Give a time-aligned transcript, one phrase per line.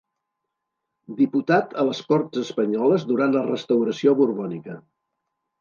[1.19, 4.81] Diputat a les Corts Espanyoles durant la restauració borbònica.